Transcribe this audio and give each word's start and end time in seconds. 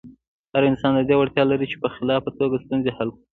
هر 0.53 0.63
انسان 0.71 0.91
د 0.95 0.99
دې 1.09 1.15
وړتیا 1.17 1.43
لري 1.51 1.65
چې 1.71 1.77
په 1.83 1.89
خلاقه 1.95 2.29
توګه 2.39 2.61
ستونزې 2.63 2.91
حل 2.97 3.09
کړي. 3.15 3.23